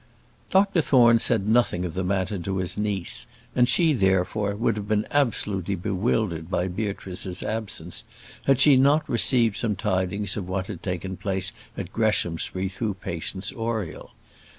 Dr 0.49 0.81
Thorne 0.81 1.19
said 1.19 1.47
nothing 1.47 1.85
of 1.85 1.93
the 1.93 2.03
matter 2.03 2.39
to 2.39 2.57
his 2.57 2.75
niece, 2.75 3.27
and 3.55 3.69
she, 3.69 3.93
therefore, 3.93 4.55
would 4.55 4.75
have 4.75 4.87
been 4.87 5.05
absolutely 5.11 5.75
bewildered 5.75 6.49
by 6.49 6.67
Beatrice's 6.69 7.43
absence, 7.43 8.03
had 8.45 8.59
she 8.59 8.77
not 8.77 9.07
received 9.07 9.57
some 9.57 9.75
tidings 9.75 10.35
of 10.35 10.49
what 10.49 10.65
had 10.65 10.81
taken 10.81 11.17
place 11.17 11.51
at 11.77 11.93
Greshamsbury 11.93 12.67
through 12.67 12.95
Patience 12.95 13.51
Oriel. 13.53 14.09